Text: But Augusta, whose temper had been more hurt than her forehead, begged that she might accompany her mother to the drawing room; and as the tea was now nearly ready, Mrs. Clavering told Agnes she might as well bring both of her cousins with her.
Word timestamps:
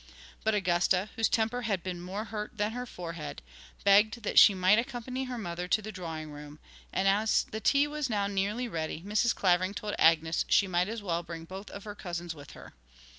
But 0.43 0.55
Augusta, 0.55 1.11
whose 1.15 1.29
temper 1.29 1.61
had 1.61 1.83
been 1.83 2.01
more 2.01 2.23
hurt 2.25 2.57
than 2.57 2.71
her 2.71 2.87
forehead, 2.87 3.43
begged 3.83 4.23
that 4.23 4.39
she 4.39 4.55
might 4.55 4.79
accompany 4.79 5.25
her 5.25 5.37
mother 5.37 5.67
to 5.67 5.79
the 5.79 5.91
drawing 5.91 6.31
room; 6.31 6.57
and 6.91 7.07
as 7.07 7.43
the 7.51 7.61
tea 7.61 7.85
was 7.85 8.09
now 8.09 8.25
nearly 8.25 8.67
ready, 8.67 9.03
Mrs. 9.03 9.35
Clavering 9.35 9.75
told 9.75 9.93
Agnes 9.99 10.43
she 10.49 10.65
might 10.65 10.89
as 10.89 11.03
well 11.03 11.21
bring 11.21 11.45
both 11.45 11.69
of 11.69 11.83
her 11.83 11.93
cousins 11.93 12.33
with 12.33 12.53
her. 12.53 12.73